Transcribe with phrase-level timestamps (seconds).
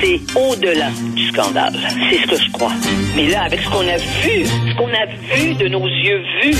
[0.00, 1.74] c'est au-delà du scandale.
[2.10, 2.72] C'est ce que je crois.
[3.16, 6.54] Mais là, avec ce qu'on a vu, ce qu'on a vu de nos yeux vus,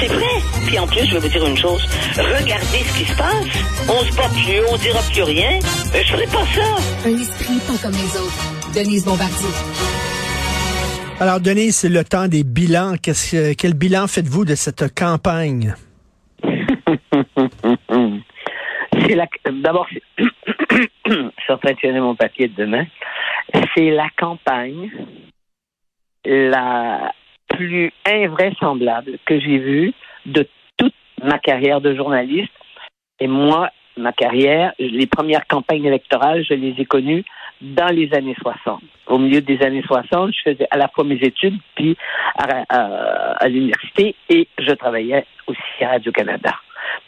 [0.00, 0.26] c'est vrai.
[0.66, 1.82] Puis en plus, je vais vous dire une chose.
[2.16, 3.46] Regardez ce qui se passe.
[3.88, 5.58] On se bat plus, on dira plus rien.
[5.94, 7.08] Euh, je ferai pas ça.
[7.08, 8.74] Un esprit pas comme les autres.
[8.74, 9.48] Denise Bombardier.
[11.20, 12.96] Alors, Denise, c'est le temps des bilans.
[13.02, 15.74] Que- quel bilan faites-vous de cette campagne?
[19.06, 19.26] c'est la
[19.62, 19.86] d'abord
[21.80, 22.86] tenir mon papier de demain.
[23.74, 24.90] C'est la campagne
[26.24, 27.12] la
[27.48, 29.92] plus invraisemblable que j'ai vue
[30.26, 32.52] de toute ma carrière de journaliste.
[33.20, 37.24] Et moi, ma carrière, les premières campagnes électorales, je les ai connues
[37.60, 38.82] dans les années 60.
[39.06, 41.96] Au milieu des années 60, je faisais à la fois mes études, puis
[42.36, 46.52] à, à- à l'université, et je travaillais aussi à Radio-Canada.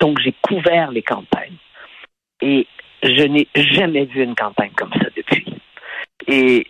[0.00, 1.56] Donc, j'ai couvert les campagnes.
[2.42, 2.66] Et
[3.02, 5.46] je n'ai jamais vu une campagne comme ça depuis.
[6.28, 6.66] Et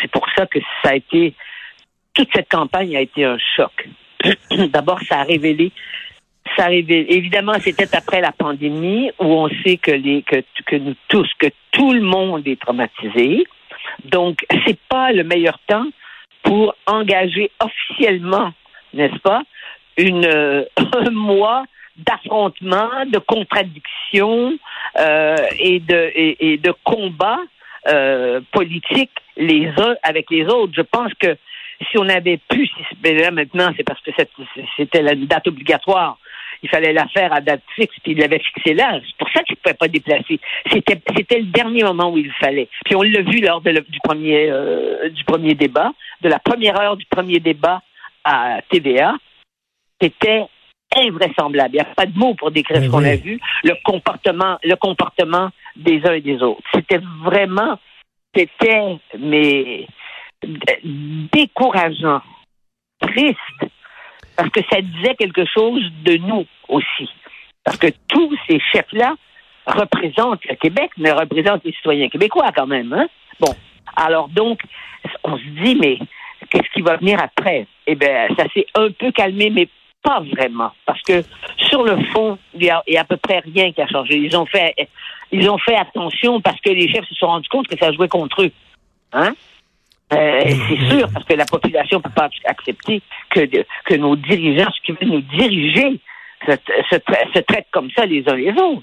[0.00, 1.34] c'est pour ça que ça a été,
[2.14, 3.88] toute cette campagne a été un choc.
[4.70, 5.72] D'abord, ça a révélé,
[6.56, 10.76] ça a révélé, évidemment, c'était après la pandémie où on sait que les, que, que
[10.76, 13.44] nous tous, que tout le monde est traumatisé.
[14.04, 15.86] Donc, c'est pas le meilleur temps
[16.42, 18.52] pour engager officiellement,
[18.92, 19.42] n'est-ce pas,
[19.96, 20.26] une,
[20.76, 21.64] un mois
[21.96, 24.58] d'affrontement, de contradiction
[24.98, 27.38] euh, et de et, et de combat
[27.88, 30.72] euh, politique les uns avec les autres.
[30.76, 31.36] Je pense que
[31.90, 32.68] si on avait pu,
[33.02, 34.10] mais là maintenant c'est parce que
[34.76, 36.18] c'était la date obligatoire.
[36.62, 38.98] Il fallait la faire à date fixe, puis il l'avait fixé là.
[39.04, 40.40] C'est pour ça qu'il ne pouvait pas déplacer.
[40.72, 42.68] C'était, c'était le dernier moment où il fallait.
[42.86, 46.96] Puis on l'a vu lors du premier euh, du premier débat, de la première heure
[46.96, 47.82] du premier débat
[48.24, 49.14] à TVA.
[50.00, 50.46] C'était
[50.96, 51.70] invraisemblable.
[51.74, 53.10] Il n'y a pas de mots pour décrire Mais ce qu'on oui.
[53.10, 56.62] a vu, le comportement, le comportement des uns et des autres.
[56.72, 57.78] C'était vraiment,
[58.34, 59.86] c'était, mais
[61.32, 62.20] décourageant,
[63.00, 63.38] triste,
[64.36, 67.10] parce que ça disait quelque chose de nous aussi.
[67.64, 69.14] Parce que tous ces chefs-là
[69.66, 72.92] représentent le Québec, mais représentent les citoyens québécois quand même.
[72.92, 73.06] Hein?
[73.40, 73.54] Bon,
[73.96, 74.60] alors donc,
[75.22, 75.98] on se dit, mais
[76.50, 77.66] qu'est-ce qui va venir après?
[77.86, 79.68] Eh bien, ça s'est un peu calmé, mais
[80.04, 80.70] pas vraiment.
[80.86, 81.24] Parce que
[81.56, 83.88] sur le fond, il y a, il y a à peu près rien qui a
[83.88, 84.14] changé.
[84.16, 84.74] Ils ont fait,
[85.32, 88.08] ils ont fait attention parce que les chefs se sont rendus compte que ça jouait
[88.08, 88.52] contre eux.
[89.12, 89.32] Hein?
[90.12, 93.00] Euh, c'est sûr, parce que la population ne peut pas accepter
[93.30, 95.98] que, de- que nos dirigeants, ceux qui veulent nous diriger,
[96.46, 96.52] se,
[96.90, 98.82] se, tra- se traitent comme ça les uns les autres.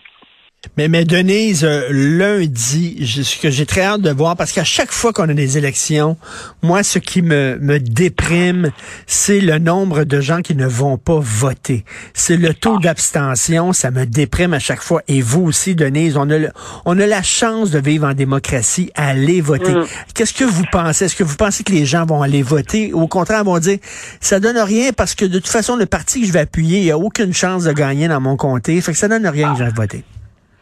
[0.77, 4.63] Mais, mais Denise, euh, lundi, je- ce que j'ai très hâte de voir, parce qu'à
[4.63, 6.17] chaque fois qu'on a des élections,
[6.61, 8.71] moi, ce qui me, me déprime,
[9.07, 11.83] c'est le nombre de gens qui ne vont pas voter.
[12.13, 15.01] C'est le taux d'abstention, ça me déprime à chaque fois.
[15.07, 16.51] Et vous aussi, Denise, on a, le-
[16.85, 19.73] on a la chance de vivre en démocratie, aller voter.
[19.73, 19.85] Mm.
[20.13, 21.05] Qu'est-ce que vous pensez?
[21.05, 22.93] Est-ce que vous pensez que les gens vont aller voter?
[22.93, 23.79] Ou au contraire, vont dire,
[24.19, 26.83] ça donne rien parce que de toute façon, le parti que je vais appuyer, il
[26.83, 28.79] n'y a aucune chance de gagner dans mon comté.
[28.79, 30.03] Fait que ça donne rien que j'aille voter.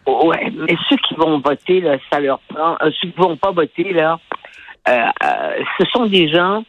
[0.10, 2.78] Ouais, mais ceux qui vont voter, là, ça leur prend.
[2.82, 4.20] euh, ceux qui vont pas voter, là,
[4.88, 6.64] euh, euh, ce sont des gens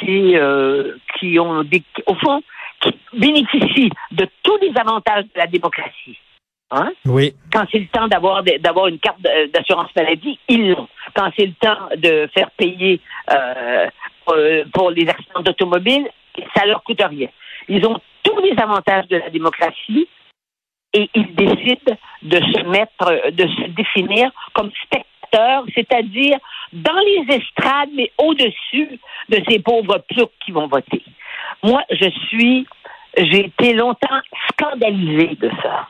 [0.00, 0.34] qui,
[1.18, 2.42] qui ont des, au fond,
[2.80, 6.18] qui bénéficient de tous les avantages de la démocratie.
[6.70, 6.90] Hein?
[7.04, 7.34] Oui.
[7.52, 9.20] Quand c'est le temps d'avoir d'avoir une carte
[9.52, 10.88] d'assurance maladie, ils l'ont.
[11.14, 13.00] Quand c'est le temps de faire payer
[14.72, 16.08] pour les accidents d'automobile,
[16.56, 17.28] ça leur coûte rien.
[17.68, 20.08] Ils ont tous les avantages de la démocratie
[20.94, 26.38] et ils décident de se mettre, de se définir comme spectateurs, c'est-à-dire
[26.72, 28.98] dans les estrades, mais au-dessus
[29.28, 31.02] de ces pauvres ploucs qui vont voter.
[31.62, 32.66] Moi, je suis,
[33.16, 34.20] j'ai été longtemps
[34.50, 35.88] scandalisée de ça.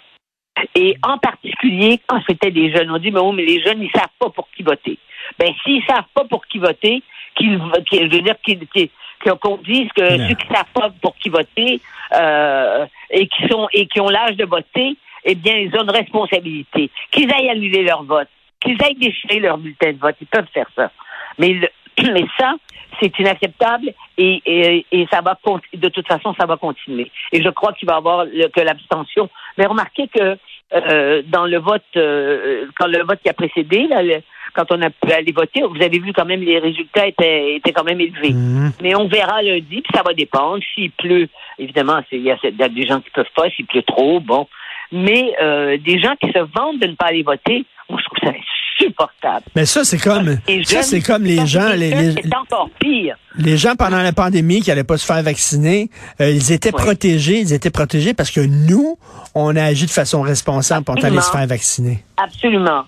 [0.75, 3.91] Et en particulier, quand c'était des jeunes, on dit, mais oh, mais les jeunes, ils
[3.91, 4.99] savent pas pour qui voter.
[5.39, 7.03] Ben, s'ils savent pas pour qui voter,
[7.35, 7.59] qu'ils,
[7.89, 8.91] qu'ils- je veux dire, qu'ils, qu'ils-
[9.31, 10.29] qu'on dise que Non.
[10.29, 11.81] ceux qui savent pas pour qui voter,
[12.15, 15.91] euh, et qui sont, et qui ont l'âge de voter, eh bien, ils ont une
[15.91, 16.91] responsabilité.
[17.11, 18.29] Qu'ils aillent annuler leur vote,
[18.61, 20.91] qu'ils aillent déchirer leur bulletin de vote, ils peuvent faire ça.
[21.39, 21.69] Mais, le-
[22.13, 22.55] mais ça,
[23.01, 25.39] c'est inacceptable et, et, et ça va
[25.75, 27.11] de toute façon ça va continuer.
[27.33, 29.29] Et je crois qu'il va y avoir le- que l'abstention.
[29.57, 30.37] Mais remarquez que
[30.75, 34.23] euh, dans le vote, euh, quand le vote qui a précédé, là, le-
[34.55, 37.73] quand on a pu aller voter, vous avez vu quand même les résultats étaient, étaient
[37.73, 38.33] quand même élevés.
[38.35, 38.73] Mhm.
[38.83, 40.63] Mais on verra lundi, puis ça va dépendre.
[40.75, 41.29] S'il pleut,
[41.59, 43.83] évidemment, c'est- il y, a il y a des gens qui peuvent pas, s'il pleut
[43.83, 44.47] trop, bon.
[44.91, 48.19] Mais euh, des gens qui se vantent de ne pas aller voter, moi je trouve
[48.31, 48.37] ça
[48.83, 49.45] insupportable.
[49.55, 53.17] Mais ça, c'est comme, Les ça, c'est comme les gens, les, les, c'est encore pire.
[53.37, 55.91] les gens pendant la pandémie qui allaient pas se faire vacciner,
[56.21, 58.99] euh, ils étaient protégés, ils étaient protégés parce que nous,
[59.35, 61.99] on a agi de façon responsable pour aller se faire vacciner.
[62.17, 62.85] Absolument.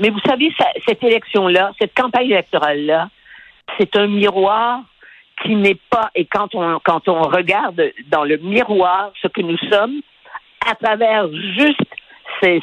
[0.00, 3.08] Mais vous savez, ça, cette élection-là, cette campagne électorale-là,
[3.78, 4.80] c'est un miroir
[5.42, 7.80] qui n'est pas, et quand on, quand on regarde
[8.10, 10.00] dans le miroir ce que nous sommes,
[10.66, 11.80] à travers juste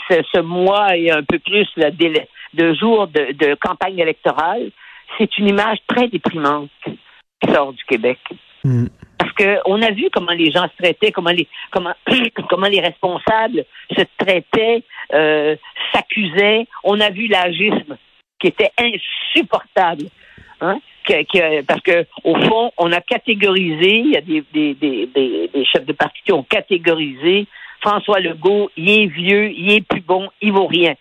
[0.10, 2.14] ce, ce, mois et un peu plus là, de,
[2.54, 4.72] de jours de, de campagne électorale,
[5.18, 8.20] c'est une image très déprimante qui sort du Québec.
[8.64, 8.88] Mm.
[9.18, 11.94] Parce que on a vu comment les gens se traitaient, comment les comment
[12.50, 14.84] comment les responsables se traitaient,
[15.14, 15.56] euh,
[15.94, 16.68] s'accusaient.
[16.84, 17.98] On a vu l'agisme
[18.40, 20.06] qui était insupportable.
[20.60, 20.80] Hein?
[21.08, 25.08] Que- que- parce que au fond, on a catégorisé, il y a des, des, des,
[25.08, 27.48] des, des chefs de parti qui ont catégorisé
[27.82, 30.94] François Legault, il est vieux, il est plus bon, il vaut rien.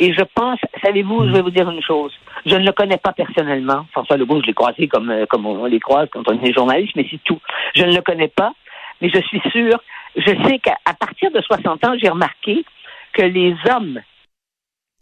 [0.00, 2.12] Et je pense, savez-vous, je vais vous dire une chose.
[2.46, 3.84] Je ne le connais pas personnellement.
[3.90, 6.94] François Legault, je l'ai croisé comme, euh, comme on les croise quand on est journaliste,
[6.94, 7.40] mais c'est tout.
[7.74, 8.52] Je ne le connais pas,
[9.00, 9.80] mais je suis sûre,
[10.16, 12.64] je sais qu'à partir de 60 ans, j'ai remarqué
[13.12, 14.00] que les hommes,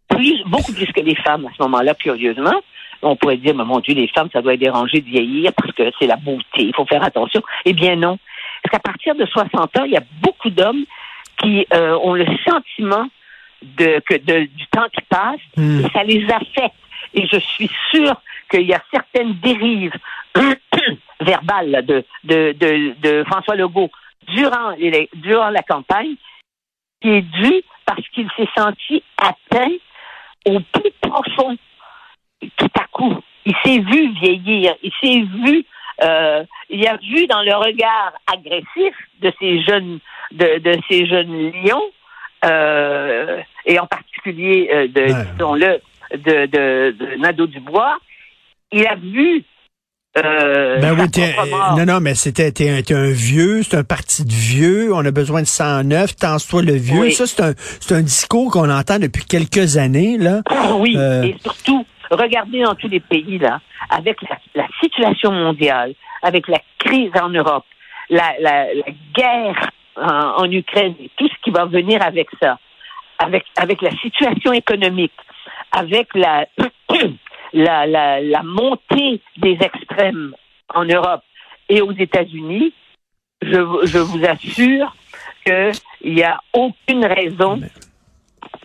[0.08, 2.62] plus, beaucoup plus que les femmes à ce moment-là, curieusement,
[3.02, 5.72] on pourrait dire, mais mon Dieu, les femmes, ça doit être dérangé de vieillir parce
[5.72, 7.42] que c'est la beauté, il faut faire attention.
[7.64, 8.18] Eh bien non.
[8.68, 10.84] Parce qu'à partir de 60 ans, il y a beaucoup d'hommes
[11.40, 13.06] qui euh, ont le sentiment
[13.62, 15.84] de, que de- du temps qui passe Mm.
[15.84, 16.74] et ça les affecte.
[17.14, 18.20] Et je suis sûre
[18.50, 19.92] qu'il y a certaines dérives
[21.20, 23.90] verbales de, de, de, de François Legault
[24.28, 26.16] durant, les- durant la campagne
[27.00, 29.72] qui est due parce qu'il s'est senti atteint
[30.46, 31.56] au plus profond
[32.56, 33.16] tout à coup.
[33.44, 35.64] Il s'est vu vieillir, il s'est vu,
[36.02, 39.98] euh, il a vu dans le regard agressif de ces jeunes,
[40.32, 41.90] de, de ces jeunes lions,
[42.44, 45.24] euh, et en particulier euh, de, Ouais.
[45.32, 45.80] disons-le,
[46.12, 47.96] de, de, de Nadeau Dubois,
[48.72, 49.42] il a vu
[50.18, 51.34] euh, Ben oui, t'es-
[51.76, 55.04] non, non, mais c'était t'es un, t'es un vieux, c'est un parti de vieux, on
[55.04, 57.00] a besoin de 109, tense-toi le vieux.
[57.00, 57.12] Oui.
[57.12, 60.40] Ça, c'est un, c'est un discours qu'on entend depuis quelques années, là.
[60.78, 63.60] Oui, Euh, et surtout, regardez dans tous les pays, là,
[63.90, 64.18] avec
[64.54, 67.64] la, situation mondiale, avec la crise en Europe,
[68.10, 68.32] la,
[69.14, 72.58] guerre en, Ukraine, et tout ce qui va venir avec ça,
[73.18, 75.14] avec, avec la situation économique,
[75.72, 76.46] avec la,
[77.52, 80.34] la, la, montée des extrêmes
[80.74, 81.22] en Europe
[81.68, 82.72] et aux États-Unis,
[83.42, 84.94] je, je vous assure
[85.44, 87.60] qu'il n'y a aucune raison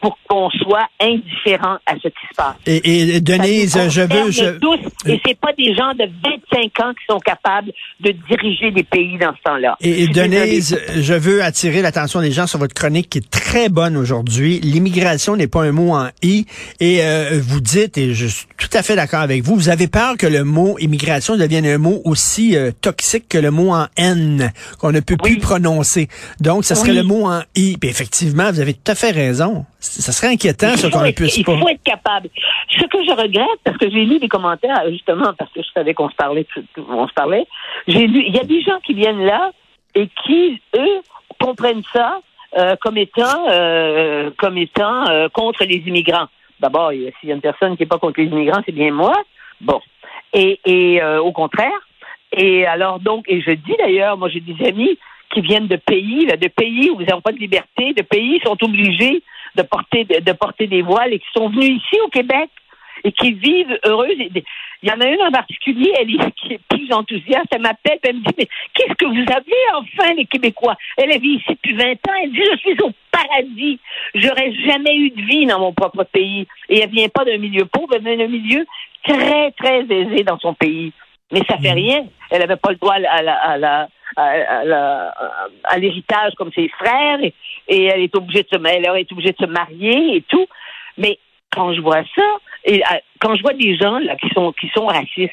[0.02, 2.56] pour qu'on soit indifférent à ce qui se passe.
[2.66, 6.06] Et, et Denise, je veux, je, tous, et c'est pas des gens de
[6.52, 9.78] 25 ans qui sont capables de diriger des pays dans ce temps-là.
[9.82, 11.02] Et, Denise, désolée.
[11.04, 14.60] je veux attirer l'attention des gens sur votre chronique qui est très bonne aujourd'hui.
[14.62, 16.46] L'immigration n'est pas un mot en i.
[16.80, 19.88] Et euh, vous dites, et je suis tout à fait d'accord avec vous, vous avez
[19.88, 23.88] peur que le mot immigration devienne un mot aussi euh, toxique que le mot en
[23.98, 26.08] n, qu'on ne peut plus prononcer.
[26.40, 26.98] Donc, ça serait Oui.
[26.98, 27.78] le mot en i.
[27.78, 29.66] Puis effectivement, vous avez tout à fait raison.
[30.00, 31.58] Ça serait inquiétant, Il faut qu'on ne puisse il pas.
[31.58, 32.30] faut être capable.
[32.70, 35.94] Ce que je regrette, parce que j'ai lu des commentaires, justement, parce que je savais
[35.94, 36.48] qu'on se parlait,
[36.78, 37.46] on se parlait,
[37.88, 39.52] j'ai lu, il y a des gens qui viennent là
[39.94, 41.02] et qui, eux,
[41.40, 42.20] comprennent ça
[42.58, 46.28] euh, comme étant, euh, comme étant euh, contre les immigrants.
[46.60, 48.92] D'abord, il s'il y a une personne qui n'est pas contre les immigrants, c'est bien
[48.92, 49.16] moi.
[49.60, 49.82] Bon.
[50.34, 51.80] Et, et au contraire.
[52.32, 54.98] Et alors donc, et je dis d'ailleurs, moi j'ai des amis
[55.34, 58.40] qui viennent de pays, là, de pays où ils n'ont pas de liberté, de pays
[58.40, 59.24] qui sont obligés
[59.56, 62.50] de porter de, de porter des voiles et qui sont venus ici au Québec
[63.04, 64.18] et qui vivent heureuses.
[64.84, 67.48] Il y en a une en particulier, elle est, plus enthousiaste.
[67.52, 70.76] Elle m'appelle, elle me dit mais qu'est-ce que vous avez enfin les Québécois?
[70.98, 72.14] Elle vit ici depuis 20 ans.
[72.24, 73.80] Elle dit je suis au paradis.
[74.16, 76.48] J'aurais jamais eu de vie dans mon propre pays.
[76.70, 78.66] Et elle vient pas d'un milieu pauvre, elle vient d'un milieu
[79.04, 80.92] très très aisé dans son pays.
[81.32, 82.06] Mais ça fait rien.
[82.30, 83.88] Elle n'avait pas le droit à la, à la,
[85.64, 87.34] à l'héritage comme ses frères et,
[87.68, 90.46] et elle est obligée de se elle est obligée de se marier et tout.
[90.98, 91.18] Mais
[91.56, 92.24] quand je vois ça,
[92.66, 95.32] et euh, quand je vois des gens là qui sont qui sont racistes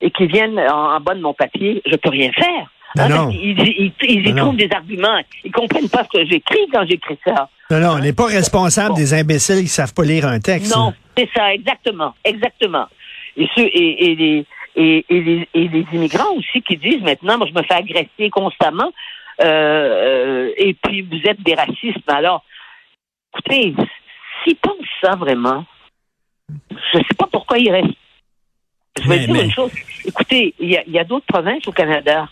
[0.00, 2.70] et qui viennent en, en bas de mon papier, je peux rien faire.
[2.96, 3.30] Ben Hein, non.
[3.30, 3.60] ils,
[4.02, 4.42] y Ben non.
[4.44, 5.18] trouvent des arguments.
[5.44, 7.48] Ils comprennent pas ce que j'écris quand j'écris ça.
[7.70, 8.94] Non, non, on n'est pas responsable Bon.
[8.94, 10.76] des imbéciles qui savent pas lire un texte.
[10.76, 12.86] Non, c'est ça, exactement, exactement.
[13.36, 17.38] Et ceux et, et les et, et les et les immigrants aussi qui disent maintenant,
[17.38, 18.92] moi je me fais agresser constamment,
[19.40, 22.08] euh, euh, et puis vous êtes des racistes.
[22.08, 22.44] Alors,
[23.32, 23.74] écoutez,
[24.42, 25.64] s'ils pensent ça vraiment,
[26.70, 27.88] je sais pas pourquoi ils restent.
[29.02, 29.72] Je vais Mais- dire mais- une chose.
[30.06, 32.28] Écoutez, il y a, a d'autres provinces au Canada.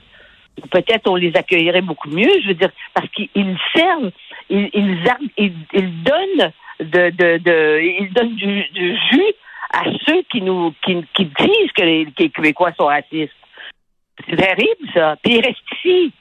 [0.63, 4.13] où Peut-être on les accueillerait beaucoup mieux, je veux dire, parce qu'ils servent,
[4.49, 5.05] ils, ils,
[5.39, 9.33] ils, ils donnent de, de, de, ils donnent du, du jus
[9.73, 13.33] à ceux qui nous, qui, qui disent que les, que les Québécois sont racistes.
[14.29, 15.17] C'est terrible, ça.
[15.23, 16.13] Puis ils restent ici.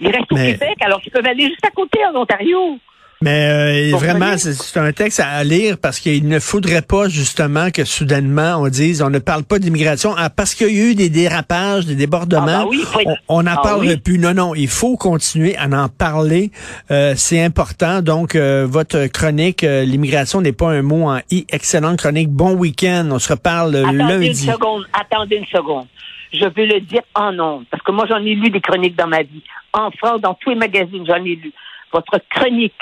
[0.00, 2.78] Ils restent au Québec, alors qu'ils peuvent aller juste à côté en Ontario.
[3.22, 7.84] Mais euh, vraiment, c'est un texte à lire parce qu'il ne faudrait pas justement que
[7.84, 11.08] soudainement on dise on ne parle pas d'immigration ah, parce qu'il y a eu des
[11.08, 12.44] dérapages, des débordements.
[12.46, 13.96] Ah, bah oui, être- On n'en Ah parle oui.
[13.96, 14.18] plus.
[14.18, 16.50] Non, non, il faut continuer à en parler.
[16.90, 18.02] Euh, c'est important.
[18.02, 21.46] Donc, euh, votre chronique, euh, l'immigration n'est pas un mot en i.
[21.50, 22.28] Excellente chronique.
[22.28, 23.08] Bon week-end.
[23.10, 24.26] On se reparle Attendez lundi.
[24.28, 25.86] une seconde, attendez une seconde.
[26.34, 29.06] Je veux le dire en nom, parce que moi j'en ai lu des chroniques dans
[29.06, 29.42] ma vie.
[29.72, 31.50] En France, dans tous les magazines, j'en ai lu.
[31.94, 32.74] Votre chronique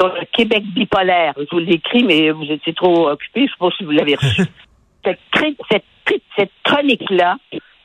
[0.00, 3.58] sur le Québec bipolaire, je vous l'ai écrit, mais vous étiez trop occupé, je sais
[3.58, 4.42] pas si vous l'avez reçu.
[5.04, 7.36] cette, chronique-là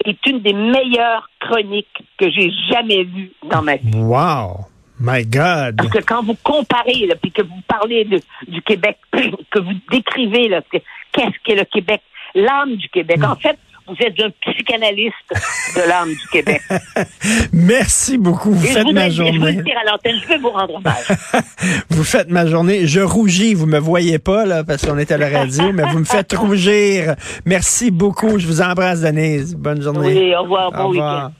[0.05, 3.95] est une des meilleures chroniques que j'ai jamais lues dans ma vie.
[3.95, 4.65] Wow.
[4.99, 5.77] My God.
[5.77, 9.73] Parce que quand vous comparez, là, puis que vous parlez de- du Québec, que vous
[9.91, 10.49] décrivez,
[11.11, 12.01] qu'est-ce qu'est le Québec,
[12.35, 13.23] l'âme du Québec.
[13.23, 13.57] En fait,
[13.89, 15.13] vous êtes un psychanalyste
[15.75, 16.61] de l'âme du Québec.
[17.53, 18.51] Merci beaucoup.
[18.51, 19.51] Vous Et je faites ma dire- je journée.
[19.53, 21.07] le dire à l'antenne, je vais vous rendre hommage.
[21.89, 22.87] Vous faites ma journée.
[22.87, 23.53] Je rougis.
[23.53, 26.33] Vous me voyez pas, là, parce qu'on est à la radio, mais vous me faites
[26.33, 27.15] rougir.
[27.45, 28.39] Merci beaucoup.
[28.39, 29.55] Je vous embrasse, Denise.
[29.55, 30.07] Bonne journée.
[30.17, 31.03] Oui, au revoir, bon week-end.
[31.05, 31.31] revoir.